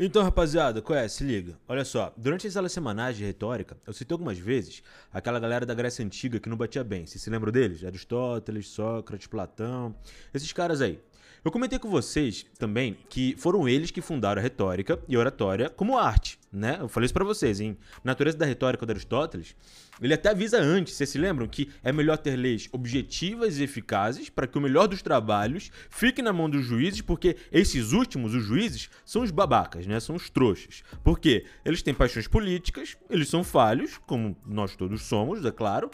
[0.00, 1.08] Então, rapaziada, qual é?
[1.08, 1.58] Se liga.
[1.66, 4.80] Olha só, durante as aulas semanais de retórica, eu citei algumas vezes
[5.12, 7.04] aquela galera da Grécia Antiga que não batia bem.
[7.04, 7.82] Vocês se lembram deles?
[7.82, 9.92] Aristóteles, Sócrates, Platão,
[10.32, 11.00] esses caras aí.
[11.44, 15.96] Eu comentei com vocês também que foram eles que fundaram a retórica e oratória como
[15.96, 16.78] arte, né?
[16.80, 19.54] Eu falei isso para vocês, em Natureza da Retórica de Aristóteles,
[20.00, 24.28] ele até avisa antes, vocês se lembram que é melhor ter leis objetivas e eficazes
[24.28, 28.44] para que o melhor dos trabalhos fique na mão dos juízes, porque esses últimos, os
[28.44, 29.98] juízes, são os babacas, né?
[30.00, 30.82] São os trouxas.
[31.02, 31.44] Por quê?
[31.64, 35.90] Eles têm paixões políticas, eles são falhos, como nós todos somos, é claro,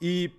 [0.00, 0.30] e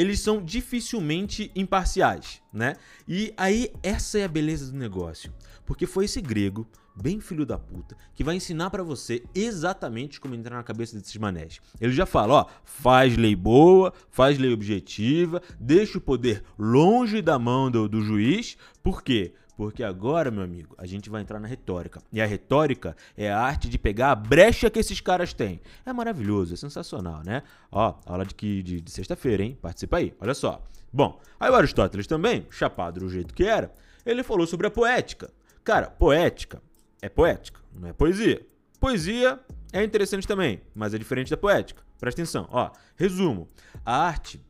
[0.00, 2.76] eles são dificilmente imparciais, né?
[3.06, 5.30] E aí essa é a beleza do negócio,
[5.66, 10.34] porque foi esse grego, bem filho da puta, que vai ensinar para você exatamente como
[10.34, 11.60] entrar na cabeça desses manés.
[11.78, 17.38] Ele já fala, ó, faz lei boa, faz lei objetiva, deixa o poder longe da
[17.38, 19.34] mão do, do juiz, por quê?
[19.60, 22.00] Porque agora, meu amigo, a gente vai entrar na retórica.
[22.10, 25.60] E a retórica é a arte de pegar a brecha que esses caras têm.
[25.84, 27.42] É maravilhoso, é sensacional, né?
[27.70, 29.58] Ó, aula de, que, de, de sexta-feira, hein?
[29.60, 30.64] Participa aí, olha só.
[30.90, 33.70] Bom, aí o Aristóteles também, chapado do jeito que era,
[34.06, 35.30] ele falou sobre a poética.
[35.62, 36.62] Cara, poética
[37.02, 38.40] é poética, não é poesia.
[38.80, 39.38] Poesia
[39.74, 41.82] é interessante também, mas é diferente da poética.
[41.98, 42.70] Presta atenção, ó.
[42.96, 43.46] Resumo:
[43.84, 44.40] a arte,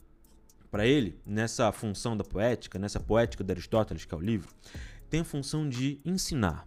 [0.70, 4.48] para ele, nessa função da poética, nessa poética de Aristóteles, que é o livro,
[5.11, 6.66] tem a função de ensinar.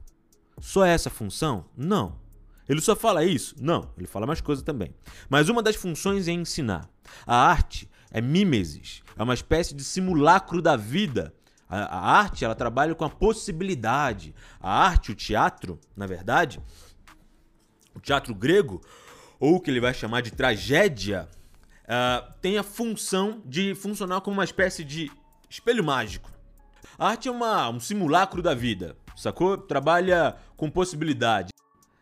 [0.60, 1.66] Só essa função?
[1.76, 2.22] Não.
[2.68, 3.56] Ele só fala isso?
[3.60, 4.94] Não, ele fala mais coisa também.
[5.30, 6.90] Mas uma das funções é ensinar.
[7.26, 11.34] A arte é mimesis, é uma espécie de simulacro da vida.
[11.68, 14.36] A, a, arte, ela trabalha com a possibilidade.
[14.60, 16.62] A arte, o teatro, na verdade,
[17.96, 18.82] o teatro grego,
[19.40, 21.28] ou o que ele vai chamar de tragédia,
[21.84, 25.12] uh, tem a função de funcionar como uma espécie de
[25.50, 26.33] espelho mágico.
[26.98, 29.58] A arte é uma, um simulacro da vida, sacou?
[29.58, 31.50] Trabalha com possibilidade.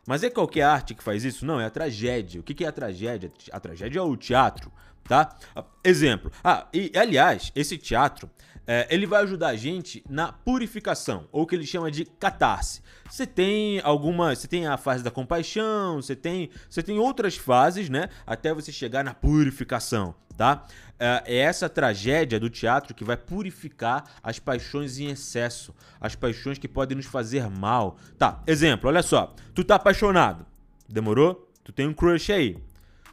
[0.05, 1.45] Mas é qualquer arte que faz isso?
[1.45, 2.41] Não, é a tragédia.
[2.41, 3.31] O que é a tragédia?
[3.51, 4.71] A tragédia é o teatro,
[5.03, 5.37] tá?
[5.83, 6.31] Exemplo.
[6.43, 8.29] Ah, e aliás, esse teatro
[8.73, 12.81] é, ele vai ajudar a gente na purificação, ou o que ele chama de catarse.
[13.09, 17.89] Você tem alguma, você tem a fase da compaixão, você tem, você tem outras fases,
[17.89, 20.65] né, até você chegar na purificação, tá?
[20.97, 26.57] É, é essa tragédia do teatro que vai purificar as paixões em excesso, as paixões
[26.57, 27.97] que podem nos fazer mal.
[28.17, 30.45] Tá, exemplo, olha só, tu tá apaixonado,
[30.87, 31.51] demorou?
[31.61, 32.57] Tu tem um crush aí.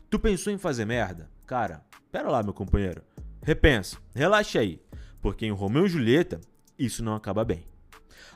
[0.09, 1.29] Tu pensou em fazer merda?
[1.45, 1.83] Cara,
[2.13, 3.03] pera lá, meu companheiro.
[3.43, 4.81] Repensa, relaxa aí.
[5.21, 6.41] Porque em Romeu e Julieta,
[6.79, 7.65] isso não acaba bem.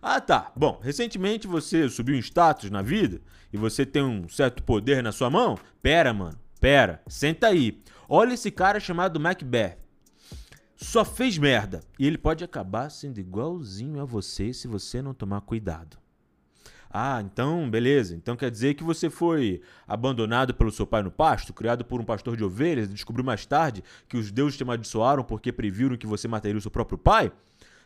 [0.00, 0.50] Ah, tá.
[0.56, 3.20] Bom, recentemente você subiu um status na vida
[3.52, 5.56] e você tem um certo poder na sua mão?
[5.80, 6.38] Pera, mano.
[6.60, 7.00] Pera.
[7.06, 7.80] Senta aí.
[8.08, 9.78] Olha esse cara chamado Macbeth.
[10.76, 11.80] Só fez merda.
[11.98, 16.01] E ele pode acabar sendo igualzinho a você se você não tomar cuidado.
[16.92, 18.14] Ah, então, beleza.
[18.14, 22.04] Então quer dizer que você foi abandonado pelo seu pai no pasto, criado por um
[22.04, 26.28] pastor de ovelhas descobriu mais tarde que os deuses te amaldiçoaram porque previram que você
[26.28, 27.32] mataria o seu próprio pai?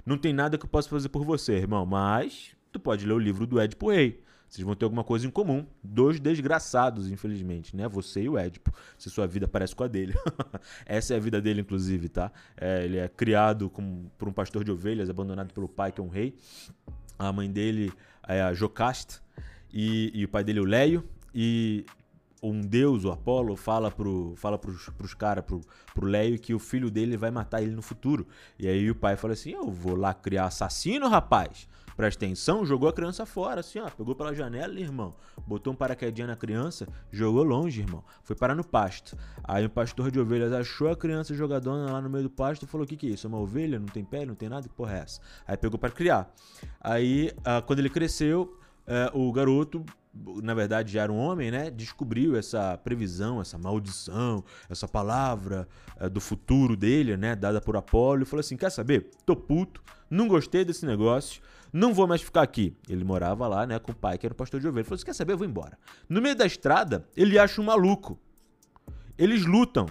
[0.05, 3.19] Não tem nada que eu possa fazer por você, irmão, mas tu pode ler o
[3.19, 4.21] livro do Édipo Rei.
[4.49, 5.67] Vocês vão ter alguma coisa em comum.
[5.83, 7.89] Dois desgraçados, infelizmente, né?
[7.89, 8.73] Você e o Édipo.
[8.97, 10.15] Se sua vida parece com a dele.
[10.87, 12.31] Essa é a vida dele, inclusive, tá?
[12.57, 13.71] É, ele é criado
[14.17, 16.37] por um pastor de ovelhas, abandonado pelo pai, que é um rei.
[17.19, 17.93] A mãe dele
[18.27, 19.21] é a Jocasta
[19.73, 21.05] e, e o pai dele é o Leio.
[21.35, 21.85] E
[22.51, 25.61] um deus, o Apolo, fala, pro, fala pros, pros caras, pro,
[25.95, 28.27] pro Leio, que o filho dele vai matar ele no futuro.
[28.59, 31.69] E aí o pai fala assim: Eu vou lá criar assassino, rapaz.
[31.97, 33.89] Presta atenção, jogou a criança fora, assim, ó.
[33.89, 35.15] Pegou pela janela, irmão.
[35.47, 38.05] Botou um paraquedinha na criança, jogou longe, irmão.
[38.23, 39.17] Foi parar no pasto.
[39.43, 42.69] Aí o pastor de ovelhas achou a criança jogadona lá no meio do pasto e
[42.69, 43.27] falou: O que, que é isso?
[43.27, 43.79] É uma ovelha?
[43.79, 44.69] Não tem pé, não tem nada?
[44.69, 45.23] Que porra é essa?
[45.47, 46.31] Aí pegou para criar.
[46.79, 49.85] Aí, ah, quando ele cresceu, eh, o garoto
[50.43, 51.71] na verdade já era um homem, né?
[51.71, 55.69] Descobriu essa previsão, essa maldição, essa palavra
[55.99, 57.35] é, do futuro dele, né?
[57.37, 59.11] Dada por Apolo, e falou assim: quer saber?
[59.25, 62.77] Tô puto, não gostei desse negócio, não vou mais ficar aqui.
[62.89, 64.81] Ele morava lá, né, com o pai, que era o pastor de ovelha.
[64.81, 65.35] Ele falou assim: quer saber?
[65.35, 65.79] Eu vou embora.
[66.09, 68.19] No meio da estrada, ele acha um maluco.
[69.19, 69.87] Eles lutam.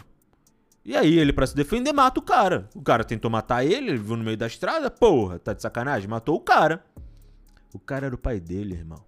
[0.83, 2.69] E aí, ele, para se defender, mata o cara.
[2.75, 6.07] O cara tentou matar ele, ele viu no meio da estrada, porra, tá de sacanagem?
[6.07, 6.85] Matou o cara.
[7.73, 9.03] O cara era o pai dele, irmão.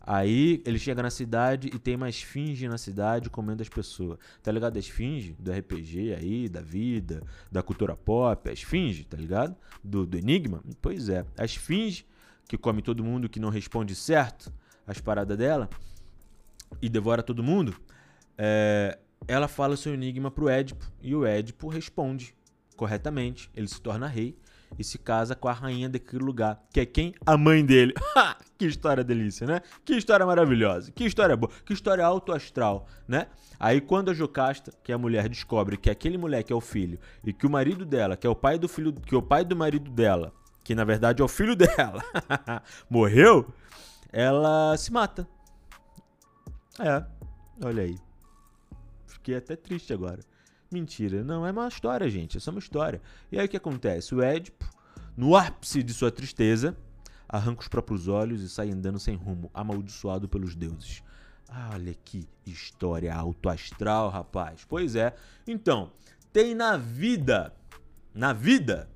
[0.00, 4.18] Aí ele chega na cidade e tem uma esfinge na cidade comendo as pessoas.
[4.42, 4.76] Tá ligado?
[4.76, 9.54] A esfinge do RPG aí, da vida, da cultura pop, a esfinge, tá ligado?
[9.84, 10.62] Do, do Enigma.
[10.80, 12.06] Pois é, a esfinge
[12.48, 14.52] que come todo mundo que não responde certo
[14.86, 15.68] as paradas dela
[16.80, 17.76] e devora todo mundo.
[18.36, 18.98] É,
[19.28, 22.34] ela fala seu enigma pro Édipo e o Édipo responde
[22.74, 23.50] corretamente.
[23.54, 24.36] Ele se torna rei
[24.78, 27.14] e se casa com a rainha daquele lugar, que é quem?
[27.26, 27.94] A mãe dele.
[28.60, 29.62] Que história delícia, né?
[29.86, 33.28] Que história maravilhosa, que história boa, que história autoastral, né?
[33.58, 36.98] Aí quando a Jocasta, que é a mulher, descobre que aquele moleque é o filho
[37.24, 39.46] e que o marido dela, que é o pai do filho, que é o pai
[39.46, 40.30] do marido dela,
[40.62, 42.04] que na verdade é o filho dela,
[42.90, 43.50] morreu,
[44.12, 45.26] ela se mata.
[46.78, 47.02] É,
[47.64, 47.96] olha aí.
[49.06, 50.20] Fiquei até triste agora.
[50.70, 53.00] Mentira, não é uma história, gente, é só uma história.
[53.32, 54.14] E aí o que acontece?
[54.14, 54.68] O Édipo,
[55.16, 56.76] no ápice de sua tristeza,
[57.30, 61.02] arranca os próprios olhos e sai andando sem rumo, amaldiçoado pelos deuses.
[61.72, 64.66] Olha que história autoastral, rapaz.
[64.68, 65.14] Pois é.
[65.46, 65.92] Então,
[66.32, 67.54] tem na vida,
[68.12, 68.90] na vida,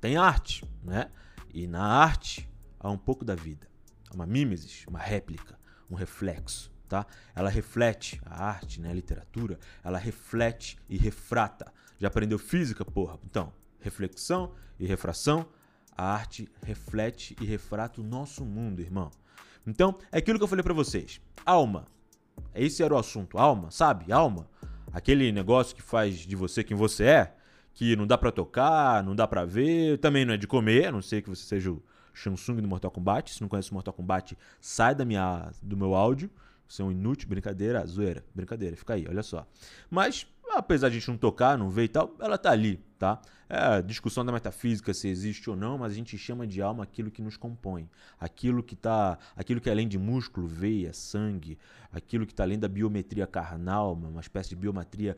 [0.00, 1.10] tem arte, né?
[1.52, 2.48] E na arte
[2.80, 3.66] há um pouco da vida.
[4.14, 5.58] Uma mimesis, uma réplica,
[5.90, 7.06] um reflexo, tá?
[7.34, 11.72] Ela reflete a arte, né, a literatura, ela reflete e refrata.
[11.98, 13.18] Já aprendeu física, porra?
[13.24, 15.48] Então, reflexão e refração,
[15.96, 19.10] a arte reflete e refrata o nosso mundo, irmão.
[19.66, 21.20] Então, é aquilo que eu falei para vocês.
[21.44, 21.86] Alma.
[22.54, 23.38] Esse era o assunto.
[23.38, 24.12] Alma, sabe?
[24.12, 24.48] Alma.
[24.92, 27.34] Aquele negócio que faz de você quem você é,
[27.74, 30.92] que não dá para tocar, não dá para ver, também não é de comer, a
[30.92, 31.82] não ser que você seja o
[32.14, 33.34] Samsung do Mortal Kombat.
[33.34, 36.30] Se não conhece o Mortal Kombat, sai da minha, do meu áudio.
[36.68, 39.46] Você é um inútil, brincadeira, zoeira, brincadeira, fica aí, olha só.
[39.88, 40.26] Mas
[40.58, 43.20] apesar de a gente não tocar, não ver e tal, ela tá ali, tá?
[43.48, 47.12] É discussão da metafísica se existe ou não, mas a gente chama de alma aquilo
[47.12, 47.88] que nos compõe,
[48.18, 51.56] aquilo que tá, aquilo que é além de músculo, veia, sangue,
[51.92, 55.16] aquilo que está além da biometria carnal, uma espécie de biometria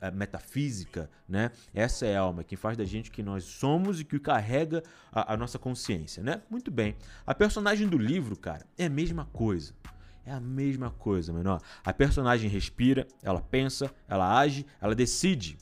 [0.00, 1.50] eh, metafísica, né?
[1.74, 5.34] Essa é a alma, que faz da gente que nós somos e que carrega a,
[5.34, 6.40] a nossa consciência, né?
[6.48, 6.96] Muito bem.
[7.26, 9.74] A personagem do livro, cara, é a mesma coisa.
[10.26, 11.60] É a mesma coisa, menor.
[11.84, 15.56] A personagem respira, ela pensa, ela age, ela decide.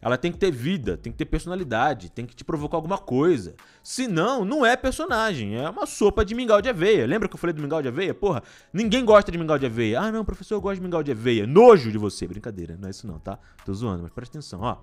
[0.00, 3.54] Ela tem que ter vida, tem que ter personalidade, tem que te provocar alguma coisa.
[3.82, 7.06] Senão, não é personagem, é uma sopa de mingau de aveia.
[7.06, 8.14] Lembra que eu falei do mingau de aveia?
[8.14, 8.42] Porra,
[8.72, 10.00] ninguém gosta de mingau de aveia.
[10.00, 11.46] Ah, não, professor, eu gosto de mingau de aveia.
[11.46, 12.26] Nojo de você.
[12.26, 13.38] Brincadeira, não é isso não, tá?
[13.66, 14.78] Tô zoando, mas presta atenção, ó.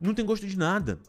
[0.00, 1.00] Não tem gosto de nada.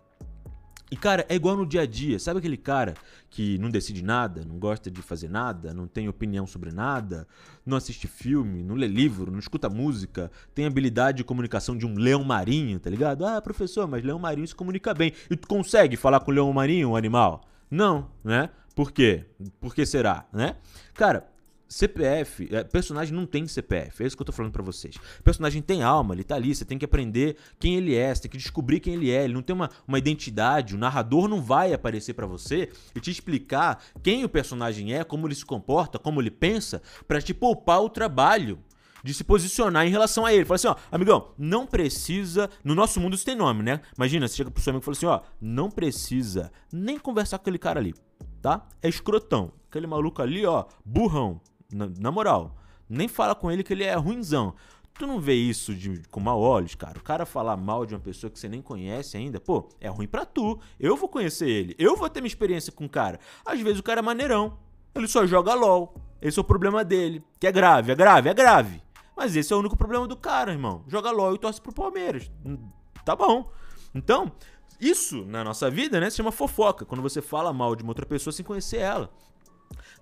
[0.90, 2.18] E, cara, é igual no dia a dia.
[2.18, 2.94] Sabe aquele cara
[3.30, 7.28] que não decide nada, não gosta de fazer nada, não tem opinião sobre nada,
[7.66, 11.96] não assiste filme, não lê livro, não escuta música, tem habilidade de comunicação de um
[11.96, 13.26] leão marinho, tá ligado?
[13.26, 15.12] Ah, professor, mas leão marinho se comunica bem.
[15.30, 17.44] E tu consegue falar com leão marinho, um animal?
[17.70, 18.50] Não, né?
[18.74, 19.26] Por quê?
[19.60, 20.56] Por que será, né?
[20.94, 21.28] Cara,
[21.68, 24.96] CPF, é, personagem não tem CPF, é isso que eu tô falando para vocês.
[25.24, 28.32] Personagem tem alma, ele tá ali, você tem que aprender quem ele é, você tem
[28.32, 29.24] que descobrir quem ele é.
[29.24, 33.12] Ele não tem uma, uma identidade, o narrador não vai aparecer para você e te
[33.12, 37.82] explicar quem o personagem é, como ele se comporta, como ele pensa, para te poupar
[37.82, 38.60] o trabalho
[39.04, 40.46] de se posicionar em relação a ele.
[40.46, 42.50] Fala assim, ó, amigão, não precisa.
[42.64, 43.82] No nosso mundo isso tem nome, né?
[43.96, 47.44] Imagina, você chega pro seu amigo e fala assim, ó, não precisa nem conversar com
[47.44, 47.94] aquele cara ali,
[48.42, 48.68] tá?
[48.82, 49.52] É escrotão.
[49.70, 51.40] Aquele maluco ali, ó, burrão.
[51.72, 52.56] Na, na, moral,
[52.90, 54.54] nem fala com ele que ele é ruinzão.
[54.94, 56.98] Tu não vê isso de, com mau olhos, cara.
[56.98, 60.08] O cara falar mal de uma pessoa que você nem conhece ainda, pô, é ruim
[60.08, 60.60] pra tu.
[60.80, 61.76] Eu vou conhecer ele.
[61.78, 63.20] Eu vou ter minha experiência com o cara.
[63.46, 64.58] Às vezes o cara é maneirão.
[64.96, 65.96] Ele só joga LOL.
[66.20, 67.24] Esse é o problema dele.
[67.40, 68.82] Que é grave, é grave, é grave.
[69.16, 70.84] Mas esse é o único problema do cara, irmão.
[70.88, 72.32] Joga LOL e torce pro Palmeiras.
[72.46, 72.58] Hum,
[73.06, 73.52] tá bom.
[73.94, 74.32] Então,
[74.80, 76.86] isso na nossa vida, né, se chama fofoca.
[76.86, 79.12] Quando você fala mal de uma outra pessoa sem conhecer ela.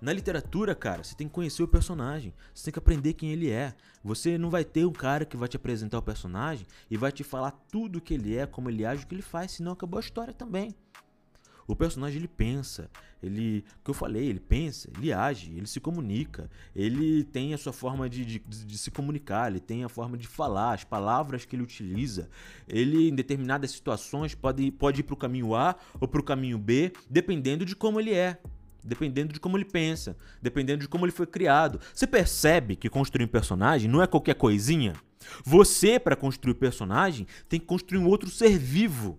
[0.00, 3.50] Na literatura, cara, você tem que conhecer o personagem, você tem que aprender quem ele
[3.50, 3.74] é.
[4.04, 7.24] Você não vai ter um cara que vai te apresentar o personagem e vai te
[7.24, 9.98] falar tudo o que ele é, como ele age, o que ele faz, senão acabou
[9.98, 10.74] a história também.
[11.66, 12.88] O personagem ele pensa,
[13.20, 17.72] ele, que eu falei, ele pensa, ele age, ele se comunica, ele tem a sua
[17.72, 21.56] forma de, de, de, se comunicar, ele tem a forma de falar, as palavras que
[21.56, 22.28] ele utiliza.
[22.68, 26.58] Ele, em determinadas situações, pode, pode ir para o caminho A ou para o caminho
[26.58, 28.38] B, dependendo de como ele é
[28.86, 31.80] dependendo de como ele pensa, dependendo de como ele foi criado.
[31.92, 34.94] Você percebe que construir um personagem não é qualquer coisinha?
[35.44, 39.18] Você, para construir o um personagem, tem que construir um outro ser vivo.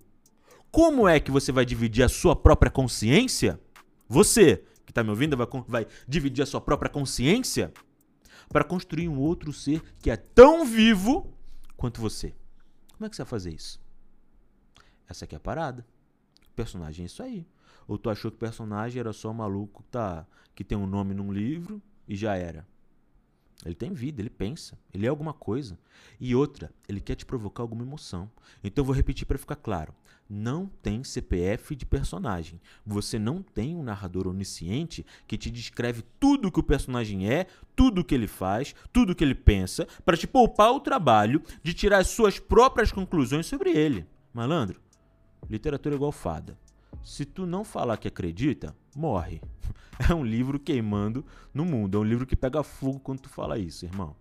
[0.71, 3.59] Como é que você vai dividir a sua própria consciência?
[4.07, 7.73] Você, que está me ouvindo, vai, vai dividir a sua própria consciência
[8.49, 11.33] para construir um outro ser que é tão vivo
[11.75, 12.33] quanto você.
[12.93, 13.79] Como é que você vai fazer isso?
[15.07, 15.85] Essa aqui é a parada.
[16.51, 17.45] O personagem é isso aí.
[17.87, 21.13] Ou tu achou que o personagem era só um maluco tá, que tem um nome
[21.13, 22.67] num livro e já era?
[23.65, 25.79] Ele tem vida, ele pensa, ele é alguma coisa.
[26.19, 28.29] E outra, ele quer te provocar alguma emoção.
[28.63, 29.93] Então eu vou repetir para ficar claro.
[30.29, 32.59] Não tem CPF de personagem.
[32.85, 38.03] Você não tem um narrador onisciente que te descreve tudo que o personagem é, tudo
[38.03, 42.07] que ele faz, tudo que ele pensa, para te poupar o trabalho de tirar as
[42.07, 44.05] suas próprias conclusões sobre ele.
[44.33, 44.79] Malandro,
[45.49, 46.57] literatura é igual fada.
[47.03, 49.41] Se tu não falar que acredita, morre.
[50.09, 51.97] É um livro queimando no mundo.
[51.97, 54.15] É um livro que pega fogo quando tu fala isso, irmão.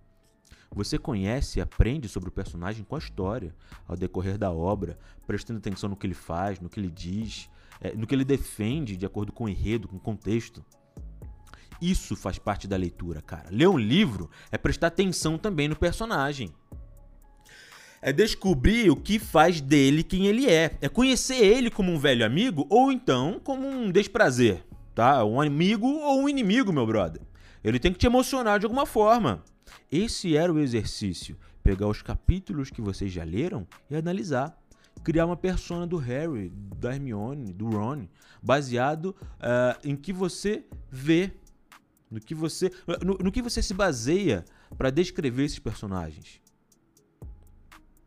[0.75, 3.55] Você conhece e aprende sobre o personagem com a história,
[3.87, 7.95] ao decorrer da obra, prestando atenção no que ele faz, no que ele diz, é,
[7.95, 10.65] no que ele defende de acordo com o enredo, com o contexto.
[11.81, 13.49] Isso faz parte da leitura, cara.
[13.51, 16.53] Ler um livro é prestar atenção também no personagem.
[18.07, 20.79] É descobrir o que faz dele quem ele é.
[20.81, 25.25] É conhecer ele como um velho amigo ou então como um desprazer, tá?
[25.25, 27.21] Um amigo ou um inimigo, meu brother.
[27.65, 29.43] Ele tem que te emocionar de alguma forma.
[29.91, 31.37] Esse era o exercício.
[31.65, 34.57] Pegar os capítulos que vocês já leram e analisar.
[35.03, 38.07] Criar uma persona do Harry, da Hermione, do Ron,
[38.41, 41.33] baseado uh, em que você vê
[42.09, 42.71] no que você,
[43.05, 44.45] no, no que você se baseia
[44.79, 46.46] para descrever esses personagens.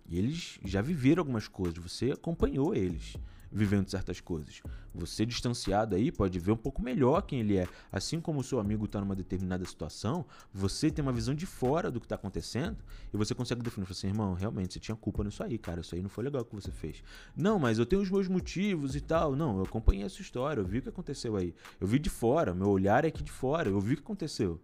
[0.10, 3.16] E eles já viveram algumas coisas, você acompanhou eles
[3.51, 4.62] vivendo certas coisas.
[4.94, 7.68] Você distanciado aí pode ver um pouco melhor quem ele é.
[7.92, 11.89] Assim como o seu amigo está numa determinada situação, você tem uma visão de fora
[11.89, 12.78] do que está acontecendo
[13.13, 15.82] e você consegue definir assim, irmão, realmente você tinha culpa nisso aí, cara.
[15.82, 17.04] Isso aí não foi legal que você fez.
[17.36, 19.36] Não, mas eu tenho os meus motivos e tal.
[19.36, 21.54] Não, eu acompanhei essa história, eu vi o que aconteceu aí.
[21.80, 24.60] Eu vi de fora, meu olhar é aqui de fora, eu vi o que aconteceu.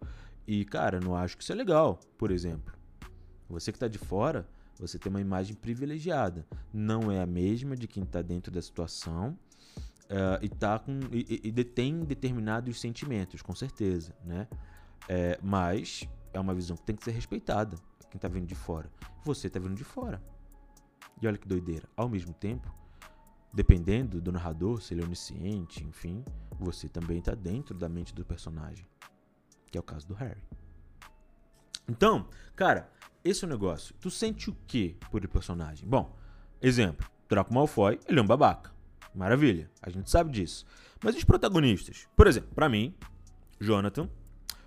[0.46, 2.72] E, cara, não acho que isso é legal, por exemplo.
[3.48, 4.46] Você que está de fora,
[4.78, 6.46] você tem uma imagem privilegiada.
[6.72, 9.38] Não é a mesma de quem está dentro da situação
[10.04, 14.14] uh, e, tá com, e, e, detém determinados sentimentos, com certeza.
[14.24, 14.46] Né?
[15.08, 17.76] É, mas é uma visão que tem que ser respeitada.
[18.10, 18.90] Quem está vindo de fora.
[19.24, 20.22] Você está vindo de fora.
[21.20, 21.88] E olha que doideira.
[21.96, 22.72] Ao mesmo tempo,
[23.52, 26.24] dependendo do narrador, se ele é onisciente, enfim,
[26.58, 28.86] você também está dentro da mente do personagem.
[29.70, 30.42] Que é o caso do Harry.
[31.88, 32.90] Então, cara,
[33.28, 33.94] esse é o negócio.
[34.00, 35.88] Tu sente o que por personagem?
[35.88, 36.14] Bom,
[36.62, 38.70] exemplo, Draco Malfoy, ele é um babaca.
[39.14, 40.64] Maravilha, a gente sabe disso.
[41.02, 42.06] Mas os protagonistas?
[42.14, 42.94] Por exemplo, para mim,
[43.60, 44.08] Jonathan,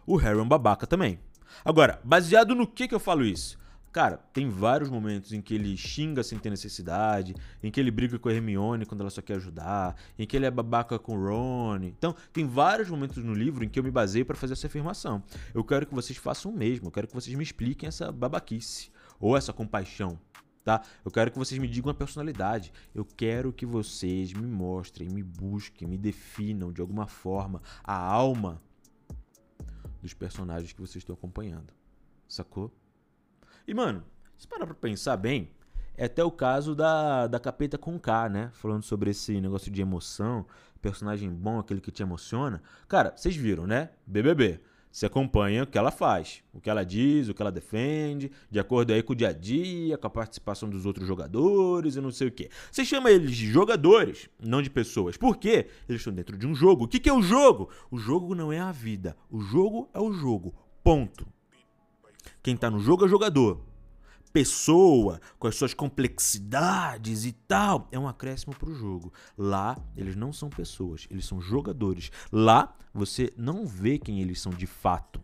[0.06, 1.20] o Harry é um babaca também.
[1.64, 3.58] Agora, baseado no que que eu falo isso?
[3.92, 8.20] Cara, tem vários momentos em que ele xinga sem ter necessidade, em que ele briga
[8.20, 11.28] com a Hermione quando ela só quer ajudar, em que ele é babaca com o
[11.28, 11.84] Ron.
[11.84, 15.24] Então, tem vários momentos no livro em que eu me baseio para fazer essa afirmação.
[15.56, 18.92] Eu quero que vocês façam o mesmo, eu quero que vocês me expliquem essa babaquice
[19.20, 20.20] ou essa compaixão,
[20.64, 20.84] tá?
[21.04, 22.72] Eu quero que vocês me digam a personalidade.
[22.94, 28.62] Eu quero que vocês me mostrem, me busquem, me definam de alguma forma a alma
[30.00, 31.74] dos personagens que vocês estão acompanhando.
[32.28, 32.72] Sacou?
[33.68, 34.04] E, mano,
[34.38, 35.52] se parar pra pensar bem,
[35.98, 38.52] é até o caso da, da Capeta com K, né?
[38.54, 40.46] Falando sobre esse negócio de emoção,
[40.82, 42.62] personagem bom, aquele que te emociona.
[42.88, 43.90] Cara, vocês viram, né?
[44.08, 44.62] BBB.
[44.92, 48.60] Você acompanha o que ela faz, o que ela diz, o que ela defende, de
[48.60, 52.10] acordo aí com o dia a dia, com a participação dos outros jogadores e não
[52.10, 52.50] sei o quê.
[52.72, 55.16] Você chama eles de jogadores, não de pessoas.
[55.16, 55.68] Por quê?
[55.88, 56.86] Eles estão dentro de um jogo.
[56.86, 57.70] O que, que é o jogo?
[57.92, 59.16] O jogo não é a vida.
[59.30, 60.56] O jogo é o jogo.
[60.84, 61.28] Ponto.
[62.42, 63.62] Quem está no jogo é jogador.
[64.32, 69.12] Pessoa, com as suas complexidades e tal, é um acréscimo para o jogo.
[69.38, 72.12] Lá, eles não são pessoas, eles são jogadores.
[72.32, 75.20] Lá, você não vê quem eles são de fato.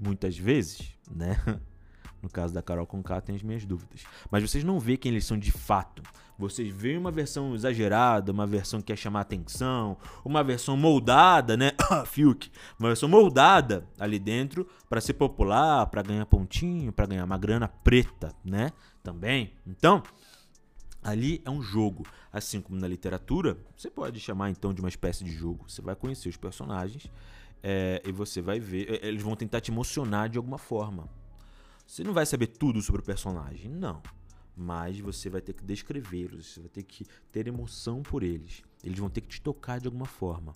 [0.00, 1.36] Muitas vezes, né?
[2.22, 4.04] No caso da Carol Conká, tem as minhas dúvidas.
[4.30, 6.02] Mas vocês não vê quem eles são de fato.
[6.38, 11.72] Vocês veem uma versão exagerada, uma versão que quer chamar atenção, uma versão moldada, né?
[12.06, 12.50] Fiuk.
[12.78, 17.68] Uma versão moldada ali dentro para ser popular, para ganhar pontinho, para ganhar uma grana
[17.68, 18.72] preta, né?
[19.02, 19.52] Também.
[19.66, 20.02] Então,
[21.02, 22.04] ali é um jogo.
[22.32, 25.68] Assim como na literatura, você pode chamar então de uma espécie de jogo.
[25.68, 27.10] Você vai conhecer os personagens
[27.62, 29.04] é, e você vai ver.
[29.04, 31.08] Eles vão tentar te emocionar de alguma forma.
[31.92, 34.02] Você não vai saber tudo sobre o personagem, não.
[34.56, 38.62] Mas você vai ter que descrevê-los, você vai ter que ter emoção por eles.
[38.82, 40.54] Eles vão ter que te tocar de alguma forma.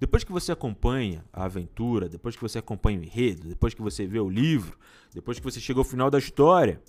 [0.00, 4.06] Depois que você acompanha a aventura, depois que você acompanha o enredo, depois que você
[4.06, 4.78] vê o livro,
[5.12, 6.82] depois que você chega ao final da história,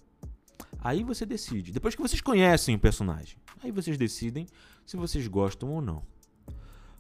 [0.80, 1.74] aí você decide.
[1.74, 4.48] Depois que vocês conhecem o personagem, aí vocês decidem
[4.86, 6.04] se vocês gostam ou não.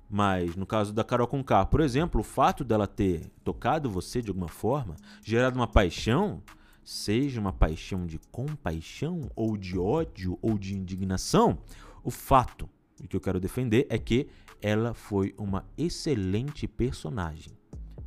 [0.10, 4.30] Mas no caso da Carol Conká, por exemplo, o fato dela ter tocado você de
[4.30, 6.44] alguma forma, gerado uma paixão,
[6.84, 11.58] seja uma paixão de compaixão ou de ódio ou de indignação,
[12.04, 12.70] o fato
[13.10, 14.28] que eu quero defender é que
[14.62, 17.52] ela foi uma excelente personagem.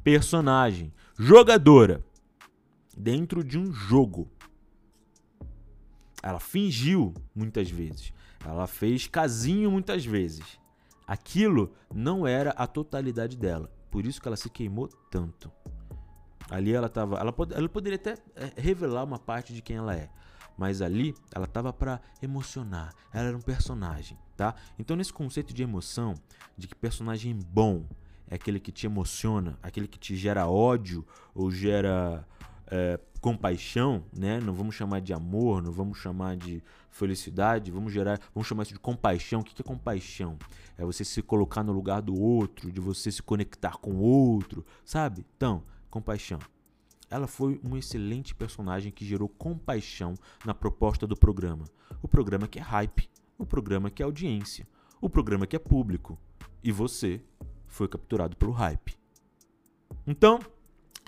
[0.03, 2.05] Personagem, jogadora
[2.97, 4.31] dentro de um jogo.
[6.23, 8.13] Ela fingiu muitas vezes.
[8.45, 10.59] Ela fez casinho muitas vezes
[11.09, 13.73] aquilo não era a totalidade dela.
[13.91, 15.51] Por isso que ela se queimou tanto.
[16.51, 17.17] Ali ela tava.
[17.19, 20.11] Ela, pod ela poderia até é, revelar uma parte de quem ela é.
[20.59, 22.93] mas ali ela tava para emocionar.
[23.13, 24.55] Ela era um personagem, tá?
[24.79, 26.15] Então nesse conceito de emoção,
[26.57, 27.87] de que personagem bom
[28.29, 32.27] é aquele que te emociona, aquele que te gera ódio ou gera
[32.67, 34.41] é, compaixão, né?
[34.41, 38.75] Não vamos chamar de amor, não vamos chamar de felicidade, vamos gerar, vamos chamar isso
[38.75, 39.41] de compaixão.
[39.41, 40.39] O que é compaixão?
[40.77, 44.65] É você se colocar no lugar do outro, de você se conectar com o outro,
[44.85, 45.27] sabe?
[45.37, 46.39] Então, compaixão.
[47.11, 51.65] Ela foi um excelente personagem que gerou compaixão na proposta do programa.
[52.03, 53.09] O programa que é hype,
[53.39, 54.69] o programa que é audiência,
[55.01, 56.19] o programa que é público.
[56.63, 57.21] E você
[57.67, 58.99] foi capturado pelo hype.
[60.07, 60.39] Então,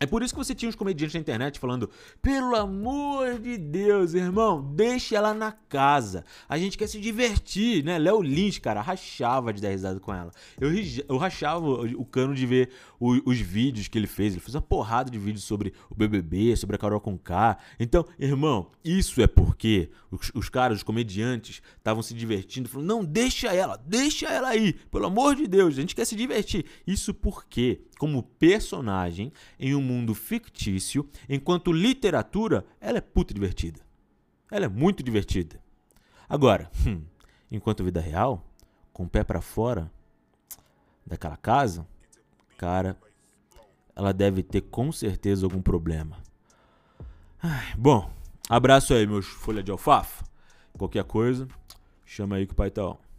[0.03, 1.91] é por isso que você tinha uns comediantes na internet falando:
[2.23, 6.25] pelo amor de Deus, irmão, deixe ela na casa.
[6.49, 7.99] A gente quer se divertir, né?
[7.99, 10.33] Léo Lins, cara, rachava de dar risada com ela.
[10.59, 10.71] Eu,
[11.07, 14.33] eu rachava o cano de ver o, os vídeos que ele fez.
[14.33, 17.59] Ele fez uma porrada de vídeos sobre o BBB, sobre a Carol Conká.
[17.79, 22.71] Então, irmão, isso é porque os, os caras, os comediantes, estavam se divertindo.
[22.71, 24.73] Falando: não, deixa ela, deixa ela aí.
[24.73, 26.65] Pelo amor de Deus, a gente quer se divertir.
[26.87, 33.79] Isso porque, como personagem, em um mundo fictício, enquanto literatura, ela é puta divertida.
[34.51, 35.61] Ela é muito divertida.
[36.27, 37.03] Agora, hum,
[37.53, 38.43] enquanto vida real,
[38.91, 39.93] com o pé para fora
[41.07, 41.87] daquela casa,
[42.57, 42.99] cara,
[43.95, 46.17] ela deve ter com certeza algum problema.
[47.43, 48.11] Ai, bom,
[48.49, 50.25] abraço aí, meus folha de alfafa.
[50.73, 51.47] Qualquer coisa,
[52.07, 53.10] chama aí que o pai tá on.